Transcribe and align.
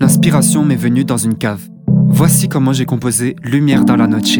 L'inspiration 0.00 0.64
m'est 0.64 0.76
venue 0.76 1.04
dans 1.04 1.18
une 1.18 1.36
cave. 1.36 1.68
Voici 2.08 2.48
comment 2.48 2.72
j'ai 2.72 2.86
composé 2.86 3.36
Lumière 3.42 3.84
dans 3.84 3.96
la 3.96 4.06
Noche. 4.06 4.38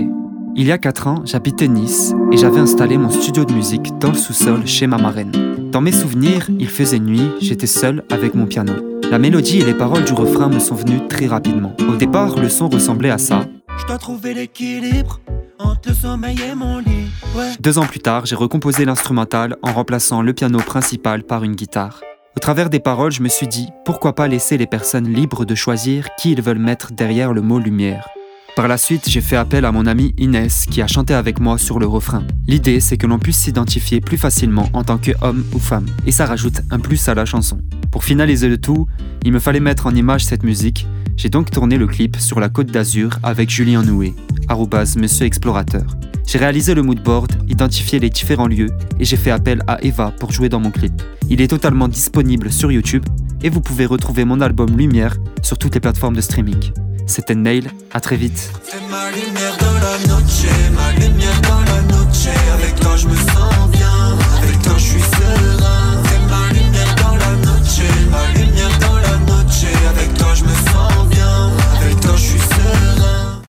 Il 0.56 0.66
y 0.66 0.72
a 0.72 0.78
4 0.78 1.06
ans, 1.06 1.22
j'habitais 1.26 1.68
Nice 1.68 2.14
et 2.32 2.38
j'avais 2.38 2.60
installé 2.60 2.96
mon 2.96 3.10
studio 3.10 3.44
de 3.44 3.52
musique 3.52 3.98
dans 3.98 4.08
le 4.08 4.14
sous-sol 4.14 4.66
chez 4.66 4.86
ma 4.86 4.96
marraine. 4.96 5.32
Dans 5.70 5.82
mes 5.82 5.92
souvenirs, 5.92 6.48
il 6.58 6.68
faisait 6.70 6.98
nuit, 6.98 7.28
j'étais 7.42 7.66
seul 7.66 8.04
avec 8.10 8.34
mon 8.34 8.46
piano. 8.46 8.72
La 9.10 9.18
mélodie 9.18 9.58
et 9.58 9.64
les 9.66 9.74
paroles 9.74 10.04
du 10.04 10.14
refrain 10.14 10.48
me 10.48 10.60
sont 10.60 10.76
venues 10.76 11.06
très 11.08 11.26
rapidement. 11.26 11.76
Au 11.86 11.96
départ, 11.96 12.38
le 12.38 12.48
son 12.48 12.70
ressemblait 12.70 13.10
à 13.10 13.18
ça. 13.18 13.44
Je 13.76 13.86
dois 13.86 13.98
trouver 13.98 14.32
l'équilibre 14.32 15.20
entre 15.58 15.90
le 15.90 15.94
sommeil 15.94 16.38
et 16.40 16.54
mon 16.54 16.78
lit. 16.78 17.10
Ouais. 17.36 17.50
Deux 17.60 17.76
ans 17.76 17.86
plus 17.86 18.00
tard, 18.00 18.24
j'ai 18.24 18.34
recomposé 18.34 18.86
l'instrumental 18.86 19.56
en 19.60 19.74
remplaçant 19.74 20.22
le 20.22 20.32
piano 20.32 20.58
principal 20.60 21.22
par 21.22 21.44
une 21.44 21.54
guitare. 21.54 22.00
Au 22.36 22.40
travers 22.40 22.70
des 22.70 22.78
paroles, 22.78 23.10
je 23.10 23.22
me 23.22 23.28
suis 23.28 23.48
dit, 23.48 23.70
pourquoi 23.84 24.14
pas 24.14 24.28
laisser 24.28 24.56
les 24.56 24.66
personnes 24.66 25.12
libres 25.12 25.44
de 25.44 25.54
choisir 25.56 26.08
qui 26.16 26.30
ils 26.30 26.40
veulent 26.40 26.60
mettre 26.60 26.92
derrière 26.92 27.32
le 27.32 27.42
mot 27.42 27.58
lumière. 27.58 28.08
Par 28.54 28.68
la 28.68 28.78
suite, 28.78 29.08
j'ai 29.08 29.20
fait 29.20 29.36
appel 29.36 29.64
à 29.64 29.72
mon 29.72 29.84
amie 29.84 30.14
Inès 30.16 30.66
qui 30.66 30.80
a 30.80 30.86
chanté 30.86 31.12
avec 31.12 31.40
moi 31.40 31.58
sur 31.58 31.80
le 31.80 31.86
refrain. 31.86 32.24
L'idée, 32.46 32.78
c'est 32.78 32.96
que 32.96 33.06
l'on 33.08 33.18
puisse 33.18 33.38
s'identifier 33.38 34.00
plus 34.00 34.16
facilement 34.16 34.68
en 34.74 34.84
tant 34.84 34.98
qu'homme 34.98 35.44
ou 35.52 35.58
femme, 35.58 35.86
et 36.06 36.12
ça 36.12 36.24
rajoute 36.24 36.60
un 36.70 36.78
plus 36.78 37.08
à 37.08 37.14
la 37.14 37.24
chanson. 37.24 37.60
Pour 37.90 38.04
finaliser 38.04 38.48
le 38.48 38.58
tout, 38.58 38.86
il 39.24 39.32
me 39.32 39.40
fallait 39.40 39.60
mettre 39.60 39.86
en 39.86 39.94
image 39.94 40.24
cette 40.24 40.44
musique, 40.44 40.86
j'ai 41.16 41.30
donc 41.30 41.50
tourné 41.50 41.78
le 41.78 41.88
clip 41.88 42.16
sur 42.16 42.38
la 42.38 42.48
côte 42.48 42.70
d'Azur 42.70 43.18
avec 43.22 43.50
Julien 43.50 43.82
Noué, 43.82 44.14
arrobase 44.48 44.96
Monsieur 44.96 45.26
Explorateur. 45.26 45.96
J'ai 46.30 46.38
réalisé 46.38 46.74
le 46.74 46.82
moodboard, 46.82 47.32
identifié 47.48 47.98
les 47.98 48.08
différents 48.08 48.46
lieux 48.46 48.70
et 49.00 49.04
j'ai 49.04 49.16
fait 49.16 49.32
appel 49.32 49.64
à 49.66 49.82
Eva 49.82 50.12
pour 50.16 50.30
jouer 50.30 50.48
dans 50.48 50.60
mon 50.60 50.70
clip. 50.70 50.92
Il 51.28 51.40
est 51.40 51.48
totalement 51.48 51.88
disponible 51.88 52.52
sur 52.52 52.70
YouTube 52.70 53.04
et 53.42 53.50
vous 53.50 53.60
pouvez 53.60 53.84
retrouver 53.84 54.24
mon 54.24 54.40
album 54.40 54.78
Lumière 54.78 55.16
sur 55.42 55.58
toutes 55.58 55.74
les 55.74 55.80
plateformes 55.80 56.14
de 56.14 56.20
streaming. 56.20 56.70
C'était 57.08 57.34
Nail, 57.34 57.68
à 57.92 57.98
très 57.98 58.14
vite. 58.14 58.52